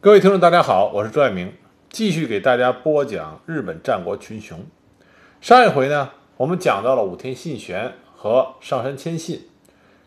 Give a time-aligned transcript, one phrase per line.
[0.00, 1.52] 各位听众，大家好，我是朱爱明，
[1.90, 4.64] 继续给大家播讲日本战国群雄。
[5.40, 9.48] 上一回呢，我们讲到了武田信玄和上杉谦信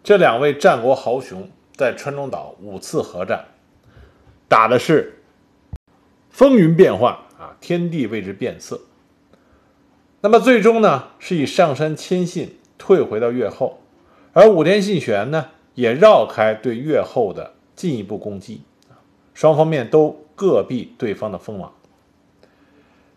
[0.01, 3.47] 这两位战国豪雄在川中岛五次合战，
[4.47, 5.21] 打的是
[6.29, 8.79] 风云变幻啊，天地为之变色。
[10.21, 13.81] 那么最终呢，是以上杉谦信退回到越后，
[14.31, 18.61] 而武田信玄呢，也绕开对越后的进一步攻击。
[19.41, 21.73] 双方面都各避对方的锋芒。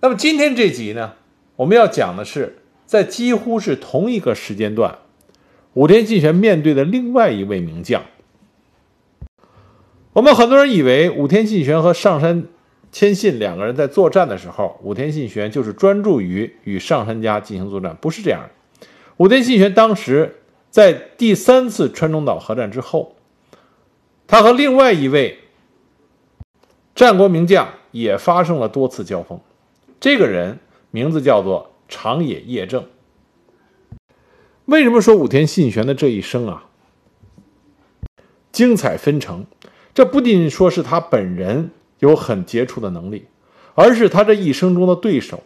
[0.01, 1.13] 那么今天这集呢，
[1.55, 4.97] 我们要讲的是在几乎是同一个时间段，
[5.75, 8.03] 武田信玄面对的另外一位名将。
[10.15, 12.47] 我们很多人以为武田信玄和上杉
[12.91, 18.87] 谦信两个人在作战的时候，武田信玄就是专注于与上杉家进行作战，不是这样的。
[19.19, 20.37] 武田信玄当时
[20.71, 23.15] 在第三次川中岛合战之后，
[24.27, 25.41] 他和另外一位。
[26.95, 29.41] 战国名将也发生了多次交锋，
[29.99, 30.61] 这个人
[30.93, 32.85] 名字叫做长野叶正。
[34.67, 36.67] 为什么说武田信玄的这一生啊
[38.53, 39.45] 精彩纷呈？
[39.93, 43.27] 这不仅说是他本人有很杰出的能力，
[43.75, 45.43] 而是他这一生中的对手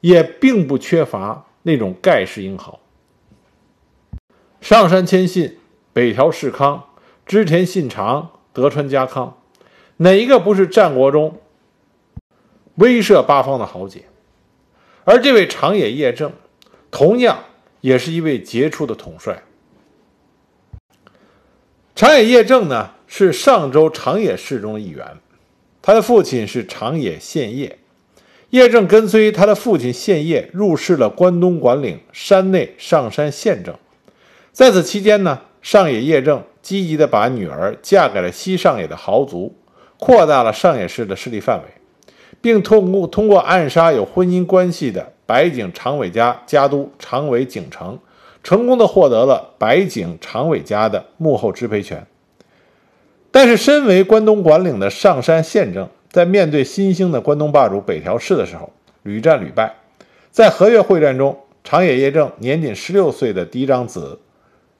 [0.00, 2.80] 也并不缺乏那种盖世英豪。
[4.60, 5.58] 上杉谦信、
[5.92, 6.84] 北条氏康、
[7.24, 9.36] 织田信长、德川家康。
[9.98, 11.40] 哪一个不是战国中
[12.74, 14.02] 威慑八方的豪杰？
[15.04, 16.32] 而这位长野叶正，
[16.90, 17.44] 同样
[17.80, 19.42] 也是一位杰出的统帅。
[21.94, 25.16] 长野叶正呢，是上州长野氏中的一员，
[25.80, 27.78] 他的父亲是长野宪叶。
[28.50, 33.74] 叶正跟随他的父亲宪叶入仕了关东管领山内上山县政，
[34.52, 39.56] 在此期间呢，上野叶正积极的把女儿嫁给了西上野的豪族。
[39.98, 41.64] 扩大了上野氏的势力范围，
[42.40, 47.98] 并通过通过暗杀有婚姻关系的白井长尾家家督长尾景成，
[48.42, 52.06] 成功的获得了白井长尾家的幕后支配权。
[53.30, 59.74] 但是，身为关东管领的上山县政，在面对新兴的关东霸主北条氏的时候，屡战屡败。
[60.30, 64.20] 在和越会战中，长野叶正年仅十六岁的嫡长子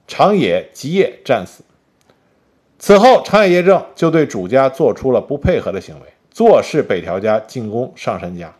[0.07, 1.63] 长野吉业战死。
[2.79, 8.53] 此后，长野叶正就对主家做出了不配合的行为，坐视北条家进攻上杉家，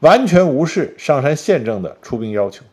[0.00, 2.64] 完全无视上杉宪政的出兵要求。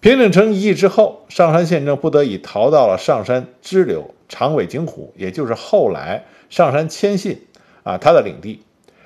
[0.00, 7.46] 平顶城一役之后，上杉宪政不得已逃到了上杉支流长尾景虎，也就是后来上杉谦信
[7.82, 8.62] 啊他的领地，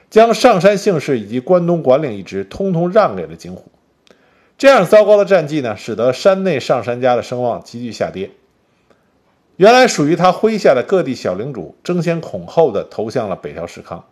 [0.09, 3.65] 将上杉姓氏以及关东管领一职通通让给了景虎。
[4.57, 8.31] 这样糟糕的战绩呢，使得山内上杉家的声望急剧下跌。
[9.57, 14.05] 原来属于他麾下的各地小领主争先恐后的投向了北条氏康，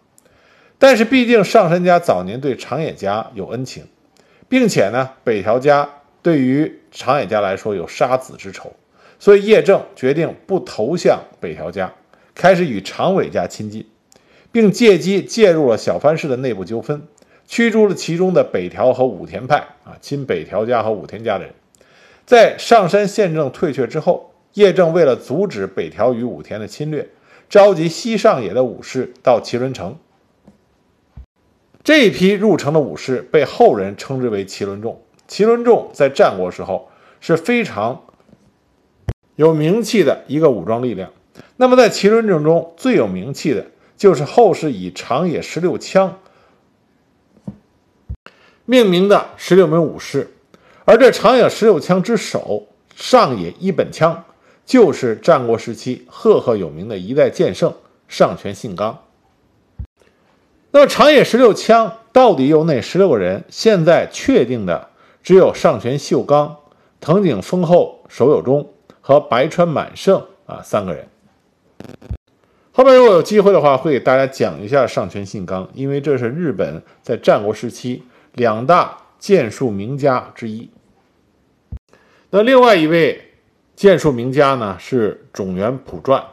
[0.79, 3.85] 但是毕竟上杉家早年对长野家有恩情，
[4.49, 5.89] 并且呢北条家
[6.23, 8.73] 对于长野家来说有杀子之仇，
[9.19, 11.93] 所以叶正决定不投向北条家，
[12.37, 13.85] 开始与长尾家亲近，
[14.53, 17.03] 并借机介入了小藩氏的内部纠纷，
[17.49, 21.55] 驱逐了其中的北条和武田派啊亲北条家和武田家的人，
[22.25, 24.29] 在上杉宪政退却之后。
[24.55, 27.09] 叶正为了阻止北条与武田的侵略，
[27.49, 29.97] 召集西上野的武士到齐伦城。
[31.83, 35.03] 这一批入城的武士被后人称之为齐伦众。
[35.27, 36.91] 齐伦众在战国时候
[37.21, 38.05] 是非常
[39.37, 41.11] 有名气的一个武装力量。
[41.57, 46.19] 那么在齐伦众中最有名气的就是后世以长野十六枪
[48.65, 50.31] 命名的十六名武士，
[50.85, 54.25] 而这长野十六枪之首上野一本枪。
[54.65, 57.75] 就是战国时期赫赫有名的一代剑圣
[58.09, 59.03] 上泉信纲。
[60.71, 63.45] 那么长野十六枪到底有哪十六个人？
[63.51, 64.89] 现在确定的
[65.23, 66.57] 只有上泉秀刚、
[67.01, 68.71] 藤井丰后、手有忠
[69.01, 71.09] 和白川满胜啊三个人。
[72.71, 80.71] 后面如果有机会的话，会给大家讲一下上泉信纲，因为这是日本在战国时期两大剑术名家之一。
[82.31, 83.32] 那另外一位。
[83.83, 86.25] 剑术名家呢是种元普传，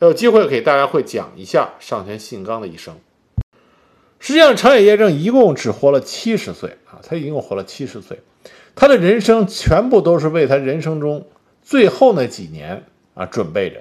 [0.00, 2.94] 有机会给大家会讲一下上田信纲的一生。
[4.20, 8.20] 实际上，长野叶正一共只活了七十岁啊，他一共活了七十岁，
[8.74, 11.26] 他的人生全部都是为他人生中
[11.62, 12.84] 最后那几年
[13.14, 13.80] 啊准备着。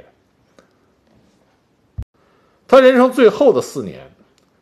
[2.70, 4.12] 他人生最后的四年，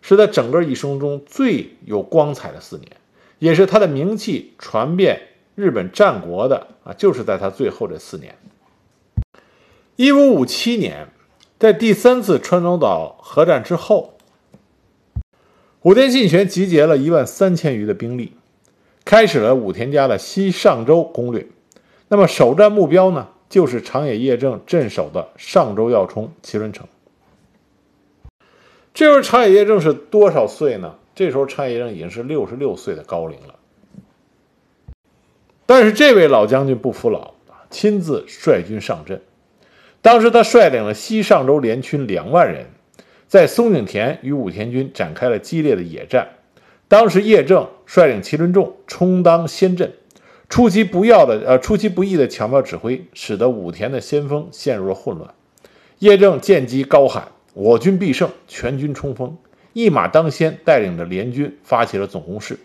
[0.01, 2.97] 是他整个一生中最有光彩的四年，
[3.37, 5.27] 也是他的名气传遍。
[5.55, 8.35] 日本战国的啊，就是在他最后这四年。
[9.95, 11.07] 一五五七年，
[11.59, 14.15] 在第三次川中岛合战之后，
[15.83, 18.33] 武田信玄集结了一万三千余的兵力，
[19.05, 21.45] 开始了武田家的西上州攻略。
[22.07, 26.87] 那么，首战目标呢，就是长野叶正镇守的上州要冲祁伦城。
[28.93, 30.95] 这时候，长野叶正是多少岁呢？
[31.13, 33.55] 这时候，长野叶正已经是六十六岁的高龄了。
[35.75, 39.19] 但是，这位老将军不服老啊，亲自率军上阵。
[40.03, 42.67] 当时他率领了西上州联军两万人，
[43.27, 46.29] 在松井田与武田军展开了激烈的野战。
[46.87, 49.91] 当时叶正率领麒麟众充当先阵，
[50.47, 55.33] 出其不要的呃出其不意的巧妙指挥，使得武田的先锋陷入了混乱。
[55.97, 59.35] 叶正见机高喊：“我军必胜！”全军冲锋，
[59.73, 62.59] 一马当先，带领着联军发起了总攻势。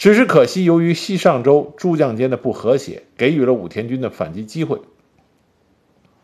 [0.00, 4.80] 只是可惜，由于西上州诸将间的不和谐，给予了武田军的反击机会。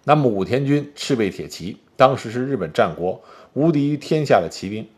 [0.05, 3.21] 那么武田军赤背铁骑，当时是日本战国
[3.53, 4.89] 无敌于天下的骑兵。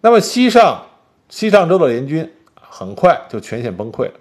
[0.00, 0.86] 那么西上
[1.28, 4.14] 西上州的联军很快就全线崩溃了。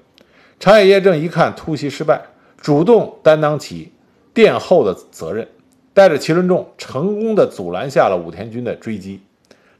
[0.59, 2.21] 长野叶正一看突袭失败，
[2.61, 3.91] 主动担当起
[4.35, 5.47] 殿后的责任，
[5.95, 9.21] 带着麒麟众成功的阻拦下了武田军的追击，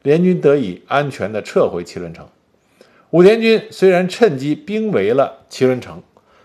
[0.01, 2.27] 联军得以安全的撤回麒麟城。
[3.11, 6.03] 武田军虽然趁机兵围了齐伦城，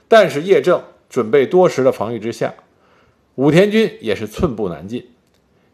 [0.09, 2.55] 但是叶正准备多时的防御之下。
[3.35, 5.11] 武田军也是寸步难进，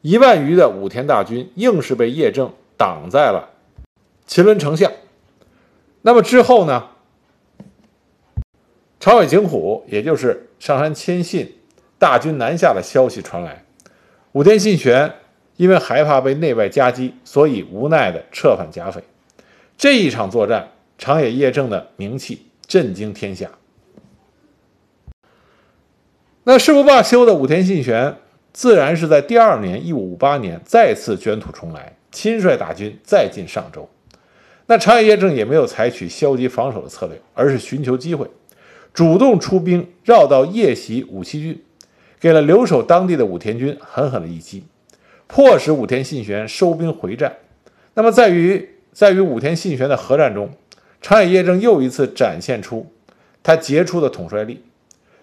[0.01, 3.51] 一万余的武田大军硬是被叶正挡在了
[4.27, 4.91] 齐伦城下。
[6.03, 6.89] 那么之后呢？
[8.99, 11.55] 朝尾景虎，也就是上杉谦信
[11.99, 13.65] 大军南下的消息传来，
[14.33, 15.15] 武田信玄
[15.57, 19.03] 因为害怕被内外夹击，所以无奈的撤返甲斐。
[19.79, 23.51] 这一场作战，长野叶正的名气震惊天下。
[26.45, 28.17] 那誓不罢休的武田信玄，
[28.53, 33.89] 自然是在第二年一五五八年再次卷土重来，亲率大军再进上州。
[34.67, 38.31] 那长野叶正也没有采取消极防守的策略，而是寻求机会，
[38.93, 41.63] 主动出兵绕道夜袭武七郡，
[42.21, 44.65] 给了留守当地的武田军狠狠的一击，
[45.27, 47.37] 迫使武田信玄收兵回战。
[47.95, 50.51] 那么在于在于武田信玄的合战中，
[51.01, 52.87] 长野叶正又一次展现出
[53.43, 54.65] 他杰出的统帅力。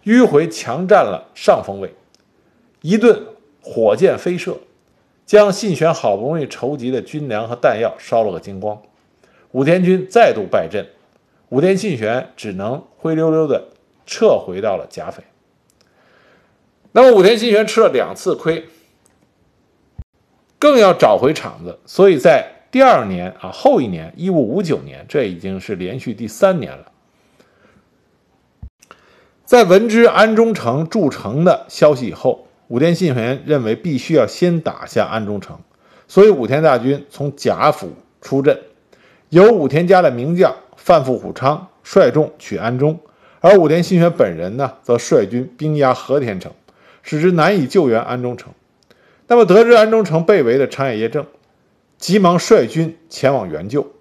[0.03, 1.93] 迂回强占了上风位，
[2.81, 3.27] 一顿
[3.61, 4.57] 火箭飞射，
[5.25, 8.81] 将信玄好不容易筹集的军粮和弹药烧了个精光。
[9.51, 10.87] 武田军再度败阵，
[11.49, 13.67] 武田信玄只能灰溜溜的
[14.05, 15.21] 撤回到了甲斐。
[16.93, 18.65] 那么武田信玄吃了两次亏，
[20.57, 26.91] 更要找回场子，所以在第二年啊后一年一五五九年，这已经是连续第三年了。
[29.43, 35.57] 在闻知安中城筑城的消息以后，武田信玄认为必须要先打下安中城，
[36.07, 37.89] 所以武田大军从甲府
[38.21, 38.55] 出阵，
[39.29, 42.99] 由武田家的名将范富虎昌率众取安中，
[43.39, 46.51] 而武田信玄本人呢，则率军兵压和田城，
[47.01, 48.53] 使之难以救援安中城。
[49.25, 51.25] 那么得知安中城被围的长野叶正，
[51.97, 53.91] 急忙率军前往援救。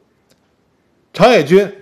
[1.12, 1.72] 长野军。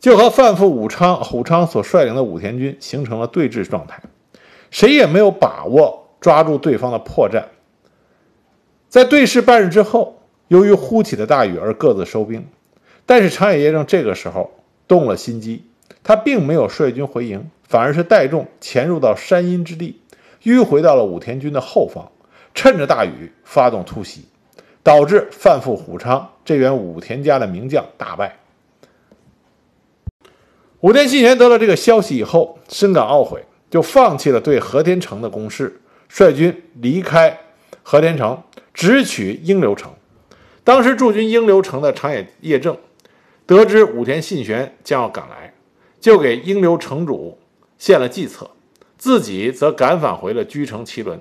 [0.00, 4.02] 就和范富武昌虎昌所率领的武田军形成了对峙状态，
[4.72, 7.44] 谁也没有把握抓住对方的破绽。
[8.88, 12.44] 在对视半日之后，由于忽起的大雨而各自收兵。
[13.06, 14.50] 但是长野叶正这个时候
[14.88, 15.66] 动了心机，
[16.02, 20.00] 他并没有率军回营，反而是带众潜入到山阴之地，
[20.42, 22.10] 迂回到了武田军的后方，
[22.56, 24.24] 趁着大雨发动突袭，
[24.82, 28.38] 导致范富虎昌这员武田家的名将大败。
[30.80, 37.38] 武田信玄得到这个消息以后，深感懊悔，就放弃了对和田城的攻势，率军离开
[37.84, 38.42] 和田城，
[38.74, 39.92] 直取英流城。
[40.64, 42.76] 当时驻军英流城的长野叶正，
[43.46, 45.54] 得知武田信玄将要赶来，
[46.00, 47.38] 就给英流城主
[47.78, 48.50] 献了计策，
[48.98, 51.20] 自己则赶返回了居城麒麟。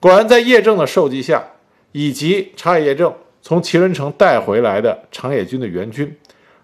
[0.00, 1.44] 果然，在叶正的授记下，
[1.92, 6.16] 以及长野叶正从麒麟城带回来的长野军的援军。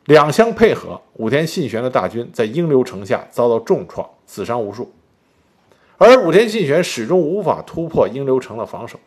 [0.06, 4.92] 两相配合，武田信玄的大军在英流城下遭到重创，死伤无数。
[5.96, 9.00] 而武田信玄始终无法突破英流城的防守，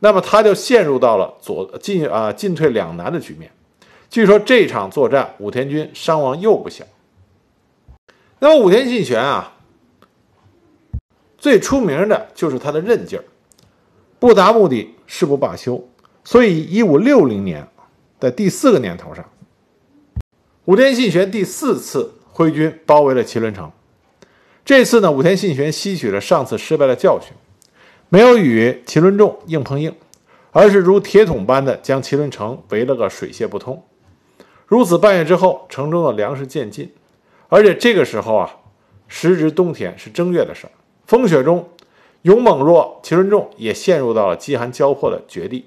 [0.00, 3.50] 那么他就陷入到了左进啊进退两难的局面。
[4.10, 6.84] 据说这场作战，武田军伤亡又不小。
[8.40, 9.54] 那么武田信玄啊，
[11.38, 13.24] 最出名的就是他的韧劲儿，
[14.26, 15.88] 不达目的誓不罢休。
[16.24, 17.68] 所以，一五六零年
[18.18, 19.24] 的第四个年头上。
[20.64, 23.70] 武田信玄第四次挥军包围了麒麟城，
[24.64, 27.34] 这次呢，武田信玄吸取了上次失败的教训，
[28.08, 29.94] 没有与麒麟众硬碰硬，
[30.50, 33.80] 而是如铁桶般的将麒麟城围了个水泄不通。
[34.66, 36.92] 如此半月之后，城中的粮食渐尽，
[37.46, 38.56] 而且这个时候啊，
[39.06, 40.70] 时值冬天，是正月的事儿，
[41.06, 41.68] 风雪中，
[42.26, 45.64] 勇猛若齐伦仲也陷入到了饥寒交迫的绝地。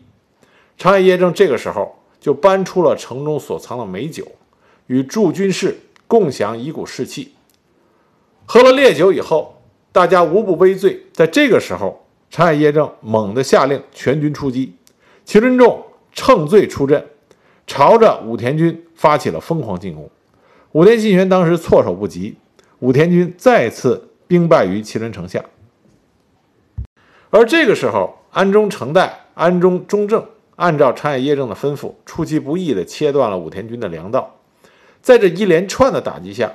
[0.78, 4.28] 长野叶正这个时候就搬出了城中所藏的美酒，
[4.88, 7.34] 与驻军士共享一股士气。
[8.46, 9.62] 喝了烈酒以后，
[9.94, 11.01] 大家无不微醉。
[11.13, 14.74] 在这个时候，长野叶正猛地下令全军出击，
[15.24, 17.01] 齐伦仲乘醉出阵，
[17.68, 20.10] 朝着武田军发起了疯狂进攻。
[20.74, 22.36] 武田信玄当时措手不及，
[22.80, 25.42] 武田军再次兵败于祁伦城下。
[27.29, 30.25] 而这个时候，安中成代、安中中正。
[30.55, 34.36] 按照长野叶正的吩咐，出其不意地切断了武田军的粮道。
[35.01, 36.51] 在这一连串的打击下，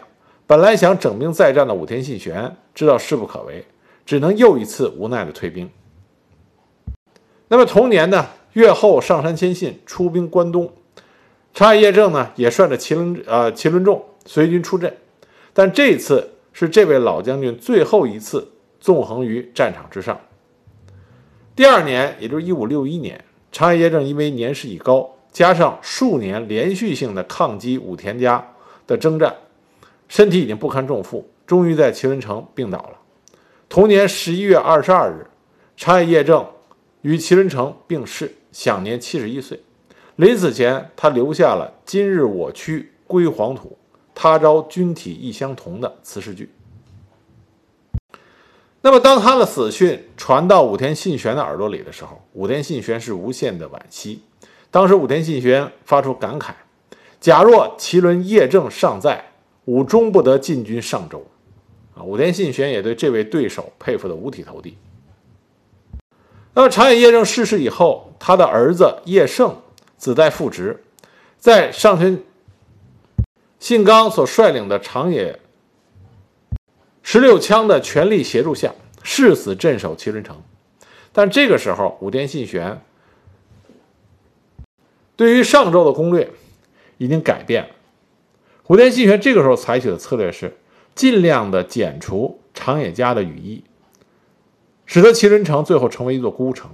[0.46, 3.64] 本来想整兵再战的武田信玄知道势不可为，
[4.04, 5.70] 只能又一次无奈地退兵。
[7.48, 10.70] 那么同年呢，越后上杉谦信出兵关东，
[11.54, 14.94] 长野叶正呢也率着麒麟呃麒麟众随军出阵，
[15.54, 20.20] 但这次是这位老将军最后一次纵横于战场之上。
[21.56, 23.22] 第二年，也就是一五六一年。
[23.52, 28.44] 长野叶正因为年事已高，加上数年连续性的抗击武田家
[28.88, 29.32] 的征战，
[30.08, 32.98] 身体已经不堪重负，终于在祁伦城病倒了。
[33.68, 35.28] 同年十一月二十二日，
[35.76, 36.44] 长野叶正
[37.02, 39.60] 于祁伦城病逝，享年七十一岁。
[40.16, 43.78] 临死前，他留下了“今日我躯归黄土，
[44.12, 46.50] 他朝君体亦相同”的辞世句。
[48.86, 54.20] 那么，当他的死讯传到武田信玄的耳朵里的时候，武田信玄是无限的惋惜。
[54.70, 56.50] 当时，武田信玄发出感慨
[57.18, 59.24] ：“假若麒麟叶正尚在，
[59.64, 61.24] 武终不得进军上州。”
[61.96, 64.76] 啊，武田信玄也对这位对手佩服得五体投地。
[66.52, 69.56] 那么，长野叶正逝世以后，他的儿子叶盛
[69.96, 70.84] 子代父职，
[71.38, 72.22] 在上村
[73.58, 75.40] 信纲所率领的长野。
[77.06, 80.42] 十六枪的全力协助下，誓死镇守麒麟城。
[81.12, 82.80] 但这个时候，武田信玄
[85.14, 86.30] 对于上周的攻略
[86.96, 87.68] 已经改变了。
[88.68, 90.56] 武田信玄这个时候采取的策略是
[90.94, 93.62] 尽量的剪除长野家的羽翼，
[94.86, 96.70] 使得麒麟城最后成为一座孤城，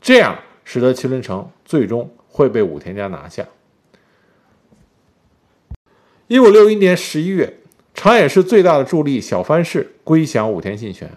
[0.00, 3.46] 这样使得麒麟城最终会被武田家拿下。
[6.28, 7.58] 一五六一年十一月。
[7.96, 11.10] 长野市最大的助力小藩氏归降武田信玄。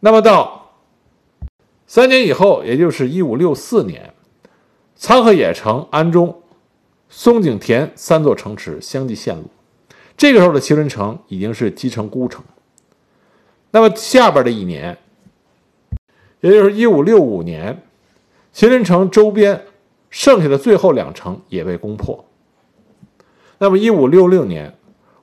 [0.00, 0.72] 那么到
[1.86, 4.12] 三年以后，也就是一五六四年，
[4.96, 6.42] 仓河野城、安中、
[7.08, 9.44] 松井田三座城池相继陷落。
[10.16, 12.44] 这个时候的麒麟城已经是积成孤城。
[13.70, 14.98] 那么下边的一年，
[16.40, 17.80] 也就是一五六五年，
[18.52, 19.62] 麒麟城周边
[20.10, 22.24] 剩下的最后两城也被攻破。
[23.58, 24.74] 那么一五六六年。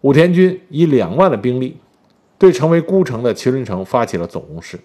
[0.05, 1.79] 武田军以两万的兵力，
[2.37, 4.79] 对成为孤城的麒麟城发起了总攻势。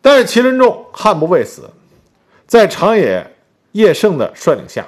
[0.00, 1.68] 但是麒麟众悍不畏死，
[2.46, 3.30] 在长野
[3.72, 4.86] 叶盛的率领下，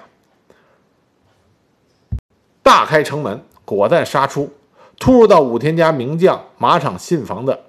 [2.62, 4.50] 大开城门，果断杀出，
[4.98, 7.66] 突入到武田家名将马场信房的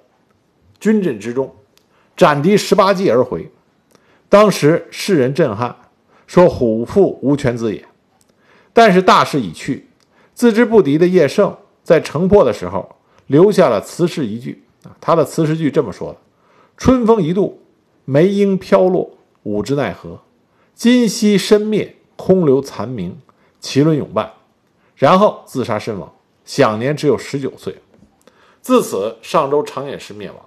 [0.80, 1.54] 军阵之中，
[2.16, 3.52] 斩敌十八骑而回。
[4.30, 5.76] 当时世人震撼，
[6.26, 7.84] 说虎父无犬子也。
[8.72, 9.86] 但是大势已去。
[10.34, 12.96] 自知不敌的叶盛在城破的时候
[13.26, 16.18] 留下了辞世一句啊，他的辞世句这么说的
[16.76, 17.60] ：“春风一度，
[18.04, 19.10] 梅英飘落，
[19.42, 20.20] 吾之奈何？
[20.74, 23.16] 今夕身灭，空留残名，
[23.60, 24.32] 麒麟永伴。”
[24.96, 26.12] 然后自杀身亡，
[26.44, 27.76] 享年只有十九岁。
[28.60, 30.38] 自此，上周长野氏灭亡。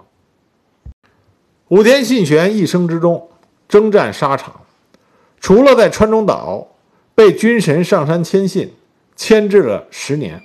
[1.68, 3.28] 武田信玄一生之中
[3.68, 4.62] 征战沙场，
[5.40, 6.68] 除了在川中岛
[7.14, 8.72] 被军神上杉谦信。
[9.16, 10.42] 牵制了十年，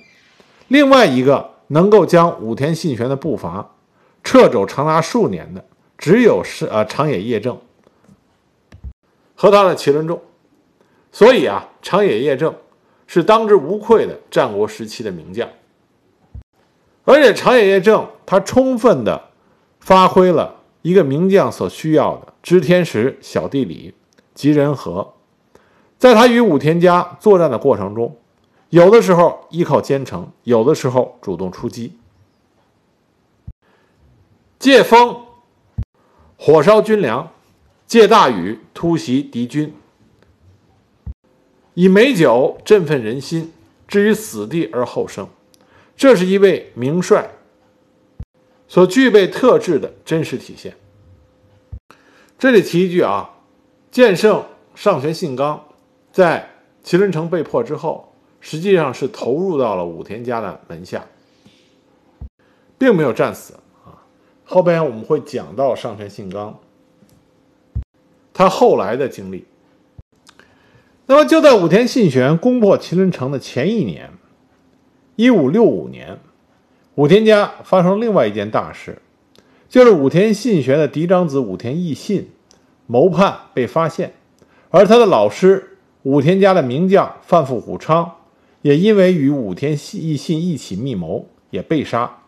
[0.68, 3.74] 另外一个能够将武田信玄的步伐
[4.24, 5.64] 撤走长达数年的，
[5.98, 7.58] 只有是呃长野叶正
[9.34, 10.20] 和他的麒麟众。
[11.12, 12.54] 所以啊，长野叶正
[13.06, 15.46] 是当之无愧的战国时期的名将。
[17.04, 19.28] 而且长野叶正他充分的
[19.80, 23.94] 发挥了一个名将所需要的知天时、晓地理、
[24.34, 25.12] 及人和，
[25.98, 28.16] 在他与武田家作战的过程中。
[28.72, 31.98] 有的时候依靠坚城，有的时候主动出击，
[34.58, 35.26] 借风
[36.38, 37.30] 火烧军粮，
[37.86, 39.74] 借大雨突袭敌军，
[41.74, 43.52] 以美酒振奋人心，
[43.86, 45.28] 置于死地而后生。
[45.94, 47.30] 这是一位名帅
[48.66, 50.74] 所具备特质的真实体现。
[52.38, 53.34] 这里提一句啊，
[53.90, 55.62] 剑圣上玄信纲
[56.10, 56.48] 在
[56.82, 58.11] 麒麟城被破之后，
[58.42, 61.06] 实际上是投入到了武田家的门下，
[62.76, 63.54] 并没有战死
[63.86, 64.02] 啊。
[64.44, 66.58] 后边我们会讲到上泉信纲
[68.34, 69.46] 他后来的经历。
[71.06, 74.10] 那么就在武田信玄攻破麒麟城的前一年，
[75.14, 76.18] 一五六五年，
[76.96, 79.00] 武田家发生另外一件大事，
[79.68, 82.30] 就是武田信玄的嫡长子武田义信
[82.86, 84.14] 谋叛被发现，
[84.70, 88.16] 而他的老师武田家的名将范富虎昌
[88.62, 92.18] 也因为与武田义信一起密谋也被杀，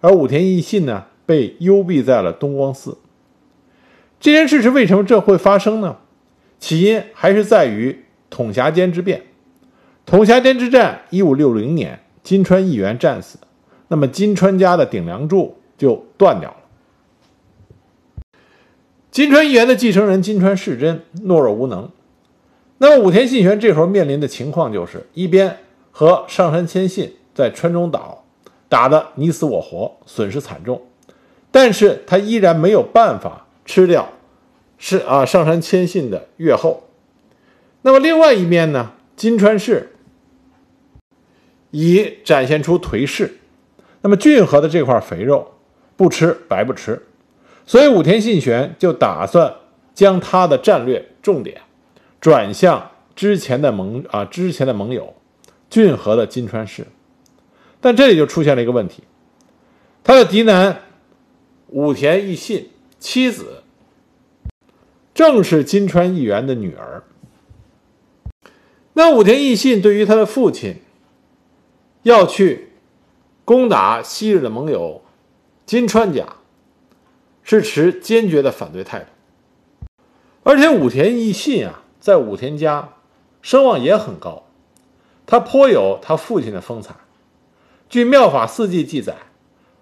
[0.00, 2.98] 而武田义信呢被幽闭在了东光寺。
[4.20, 5.96] 这件事是为什么这会发生呢？
[6.60, 8.00] 起因还是在于。
[8.30, 9.22] 统辖间之变，
[10.04, 13.38] 统辖间之战，一五六零年，金川义元战死，
[13.86, 16.56] 那么金川家的顶梁柱就断掉了。
[19.12, 21.88] 金川义元的继承人金川世真懦弱无能，
[22.78, 25.58] 那么武田信玄这时候面临的情况就是，一边
[25.96, 28.24] 和上杉谦信在川中岛
[28.68, 30.82] 打得你死我活，损失惨重，
[31.52, 34.08] 但是他依然没有办法吃掉
[34.76, 36.82] 是啊上杉谦信的越后。
[37.82, 38.90] 那么另外一面呢？
[39.14, 39.94] 金川氏
[41.70, 43.38] 已展现出颓势，
[44.00, 45.52] 那么骏河的这块肥肉
[45.96, 47.00] 不吃白不吃，
[47.64, 49.54] 所以武田信玄就打算
[49.94, 51.60] 将他的战略重点
[52.20, 55.14] 转向之前的盟啊之前的盟友
[55.74, 56.86] 骏河的金川氏，
[57.80, 59.02] 但这里就出现了一个问题，
[60.04, 60.82] 他的嫡男
[61.66, 63.64] 武田义信妻子
[65.12, 67.02] 正是金川义元的女儿。
[68.92, 70.76] 那武田义信对于他的父亲
[72.04, 72.74] 要去
[73.44, 75.02] 攻打昔日的盟友
[75.66, 76.24] 金川家，
[77.42, 79.06] 是持坚决的反对态度。
[80.44, 82.94] 而且武田义信啊，在武田家
[83.42, 84.43] 声望也很高，
[85.26, 86.94] 他颇有他父亲的风采。
[87.88, 89.14] 据《妙法四记》记载，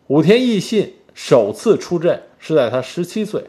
[0.08, 3.46] 武田义信首次出阵是在他十七岁。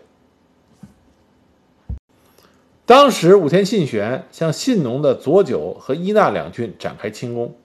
[2.86, 7.56] 当时武田信玄向信浓的佐久和伊那两郡展开进攻，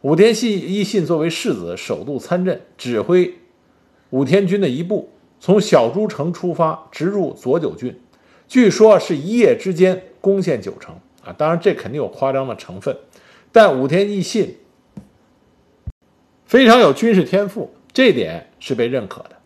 [0.00, 3.38] 武田信义信作为世子首度参阵，指挥
[4.10, 8.00] 武田军的一部从小诸城出发，直入佐久郡，
[8.48, 11.32] 据说是一夜之间攻陷九城啊！
[11.36, 12.96] 当然这肯定有夸张的成分，
[13.52, 14.56] 但武田义信
[16.44, 19.36] 非常有军事天赋，这点是被认可的。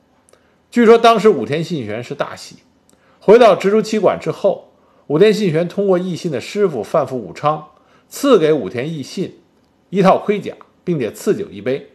[0.70, 2.56] 据说当时武田信玄是大喜，
[3.20, 4.72] 回到直竹旗馆之后。
[5.08, 7.68] 武田信玄通过义信的师傅范富武昌
[8.08, 9.38] 赐给武田义信
[9.88, 11.92] 一套盔甲，并且赐酒一杯。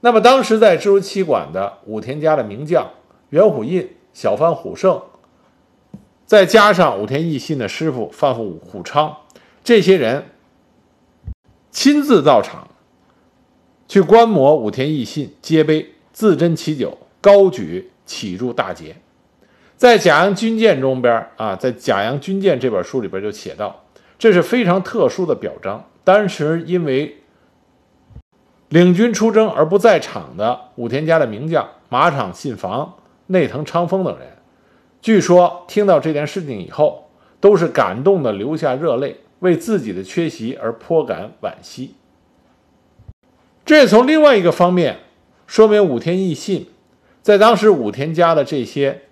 [0.00, 2.90] 那么当时在知竹七馆的武田家的名将
[3.30, 5.00] 元虎印、小番虎胜，
[6.26, 9.16] 再加上武田义信的师傅范富虎昌，
[9.64, 10.26] 这些人
[11.76, 12.68] 亲自到场
[13.86, 18.96] 去观摩武田义信接杯，自斟其酒，高举起祝大捷。
[19.76, 23.84] 在《甲阳军舰》中边啊，在《甲阳军舰》这本书里边就写到，
[24.18, 25.84] 这是非常特殊的表彰。
[26.02, 27.18] 当时因为
[28.70, 32.94] 领军出征而不在场的武田家的名将马场信房、
[33.26, 34.38] 内藤昌丰等人，
[35.02, 41.94] 据说听到这件事情以后，都是感动的流下热泪，为自己的缺席而颇感惋惜。
[43.64, 45.00] 这也从另外一个方面
[45.46, 46.68] 说明武田义信
[47.22, 49.02] 在当时武田家的这些。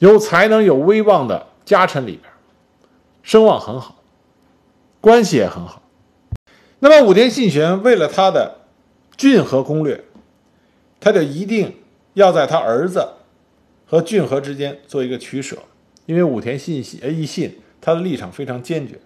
[0.00, 2.32] 有才能、有威望的家臣里边，
[3.20, 4.00] 声望很好，
[5.00, 5.82] 关系也很好。
[6.78, 8.60] 那么武田信玄为了他的
[9.16, 10.04] 骏河攻略，
[11.00, 11.78] 他就一定
[12.14, 13.14] 要在他儿子
[13.86, 15.58] 和骏河之间做一个取舍，
[16.06, 19.00] 因为武田信信义信他的立场非常坚决。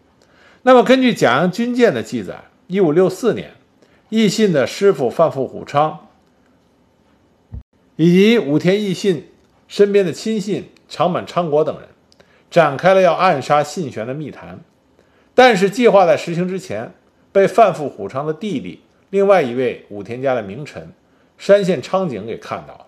[0.62, 3.52] 那么根据《甲阳军舰》的记载，一五六四年，
[4.08, 6.08] 义信的师傅范富虎昌
[7.96, 9.28] 以及武田义信
[9.68, 10.68] 身边的亲信。
[10.88, 11.88] 长满昌国等人
[12.50, 14.60] 展开了要暗杀信玄的密谈，
[15.34, 16.92] 但是计划在实行之前
[17.32, 20.92] 被范富虎昌的弟弟，另外一位武田家的名臣
[21.38, 22.86] 山县昌景给看到了。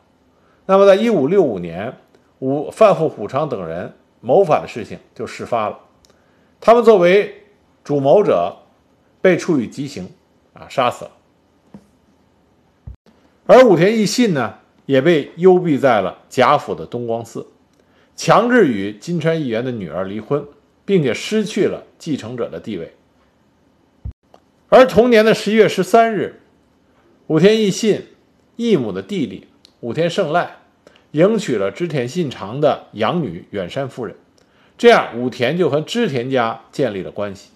[0.66, 1.94] 那么，在一五六五年，
[2.40, 5.78] 武范富虎昌等人谋反的事情就事发了。
[6.60, 7.43] 他们作为
[7.84, 8.56] 主谋者，
[9.20, 10.08] 被处以极刑，
[10.54, 11.10] 啊，杀死了。
[13.44, 14.54] 而武田义信呢，
[14.86, 17.46] 也被幽闭在了贾府的东光寺。
[18.16, 20.46] 强制与金川议员的女儿离婚，
[20.86, 22.94] 并且失去了继承者的地位。
[24.70, 26.40] 而同年的十一月十三日，
[27.26, 28.06] 武田义信
[28.56, 29.48] 义母的弟弟
[29.80, 30.58] 武田胜赖
[31.10, 34.16] 迎娶了织田信长的养女远山夫人，
[34.78, 37.50] 这样武田就和织田家建立了关系。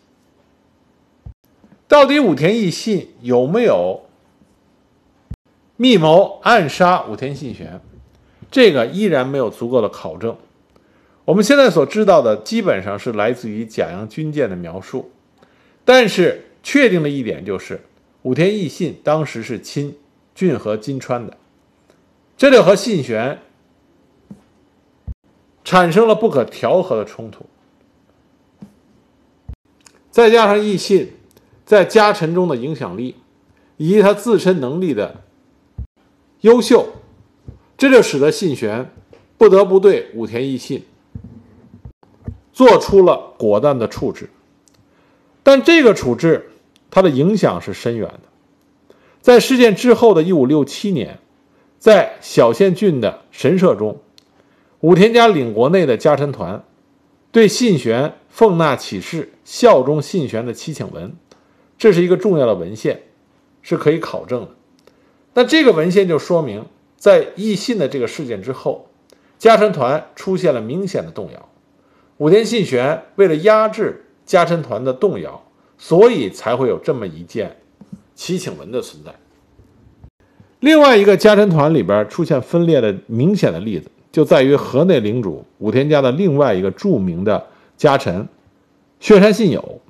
[1.89, 4.03] 到底武田义信有没有
[5.77, 7.81] 密谋暗杀武田信玄？
[8.51, 10.37] 这个依然没有足够的考证。
[11.25, 15.11] 我们现在所知道的基本上是来自于甲阳军舰的描述，
[15.85, 17.81] 但是确定的一点就是，
[18.23, 19.97] 武田义信当时是亲
[20.35, 21.37] 骏河金川的，
[22.37, 23.39] 这就和信玄
[25.65, 27.47] 产生了不可调和的冲突。
[30.11, 31.13] 再加上义信
[31.69, 33.15] 在家臣中的影响力，
[33.77, 35.21] 以及他自身能力的
[36.41, 36.89] 优秀。
[37.77, 38.91] 这就使得信玄
[39.37, 40.83] 不得不对武田义信
[42.55, 44.31] 做出了果断的处置，
[45.43, 46.49] 但这个处置
[46.91, 48.21] 它的影响是深远的。
[49.21, 51.19] 在事件之后的一五六七年，
[51.79, 54.01] 在小县郡的神社中，
[54.81, 56.65] 武田家领国内的家臣团
[57.31, 61.15] 对信玄奉纳启事、效忠信玄的七请文，
[61.79, 63.01] 这是一个重要的文献，
[63.63, 64.49] 是可以考证的。
[65.33, 66.67] 那这个文献就说明。
[66.99, 68.89] 在义信的这个事件之后，
[69.39, 71.49] 家臣团出现了明显的动摇。
[72.17, 75.41] 武田信玄为了压制家臣团的动摇，
[75.79, 77.57] 所以才会有这么一件
[78.17, 79.15] 祈请文的存在。
[80.59, 88.27] 另外一个家臣团里边出现分裂的明显的例子，就在于河内领主武田家的另外一个著名的家臣
[88.99, 89.81] 血山信友。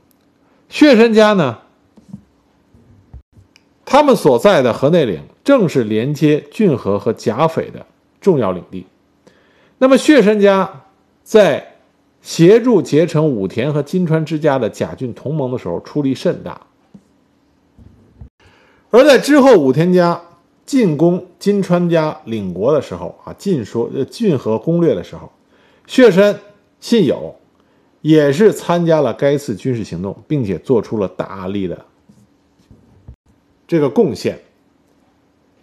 [0.68, 1.56] 血山家呢？
[3.90, 7.86] 他们所在的河内岭正是连接骏河和甲斐的
[8.20, 8.84] 重要领地。
[9.78, 10.84] 那么血山家
[11.22, 11.76] 在
[12.20, 16.60] 协助结成武田和金川之家的甲郡同盟的时候出力甚大，
[18.90, 20.20] 而在之后武田家
[20.66, 25.32] 进攻金川家领国的时候啊，进说呃骏河攻略的时候，
[25.86, 26.38] 血山
[26.78, 27.34] 信友
[28.02, 31.86] 也是参加了该次军事行动，并且做出了大力的。
[33.68, 34.40] 这个贡献。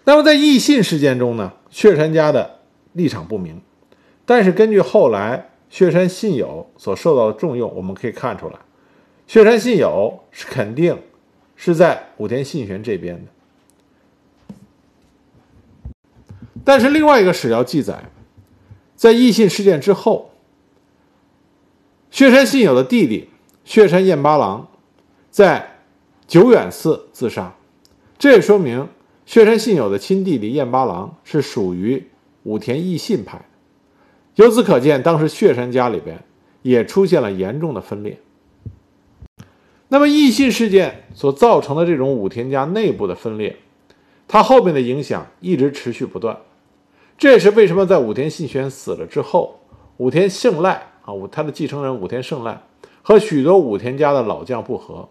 [0.06, 2.60] 那么在义信事件中呢，血山家的
[2.94, 3.60] 立场不明，
[4.24, 8.60] 但是根据后来血山信友所受到的重用，我们可以看出来，
[9.26, 10.98] 血山信友是肯定
[11.56, 13.32] 是在武田信玄这边的。
[16.64, 18.04] 但是另外一个史料记载，
[18.96, 20.30] 在义信事件之后，
[22.12, 23.30] 血山信友的弟弟
[23.64, 24.68] 血山彦八郎
[25.32, 25.80] 在
[26.28, 27.56] 久远寺自杀。
[28.18, 28.88] 这也说明
[29.26, 32.08] 血山信友的亲弟弟彦八郎是属于
[32.44, 33.46] 武田义信派。
[34.36, 36.24] 由此可见，当时血山家里边
[36.62, 38.20] 也出现了严重的分裂。
[39.88, 43.56] 那么义信事件所造成的这种武田家内部的分裂，
[44.28, 46.38] 它后面的影响一直持续不断。
[47.18, 49.60] 这也是为什么在武田信玄死了之后，
[49.98, 52.62] 武田胜赖啊，武他的继承人武田胜赖
[53.02, 55.08] 和许多武田家的老将不和。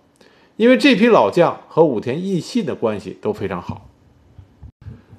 [0.56, 3.88] 因为这批老将和武田义信的关系都非常好，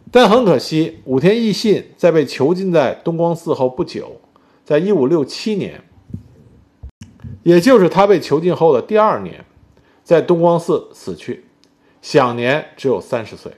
[0.10, 4.22] 但很可惜，武田义信在被囚禁在东光寺后不久，
[4.64, 5.84] 在一五六七年，
[7.44, 9.44] 也就是他被囚禁后的第二年，
[10.04, 11.44] 在东光寺死去，
[12.02, 13.52] 享年只有三十岁。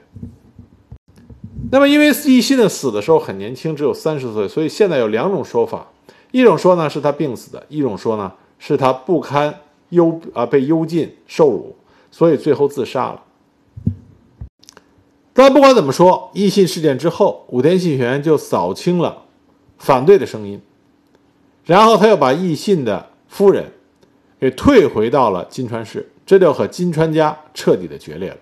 [1.70, 5.86] 那么，因为义信的死的时候很年轻，只有三十岁，所以现在有两种说法：
[6.32, 9.54] 一种说呢是他病死的，一种说呢是他不堪。
[9.90, 11.76] 幽啊，被幽禁受辱，
[12.10, 13.22] 所以最后自杀了。
[15.32, 19.22] 但不管怎么说，义信事件之后，武田信玄就扫清了
[19.78, 20.60] 反对的声音，
[21.64, 23.72] 然后他又把义信的夫人
[24.40, 28.36] 给退回到了金川市，这就和金川家彻底的决裂了。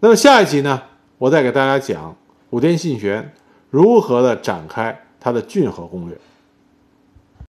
[0.00, 0.82] 那么下一集呢，
[1.16, 2.14] 我再给大家讲
[2.50, 3.32] 武田信玄
[3.70, 6.18] 如何的展开他的骏河攻略。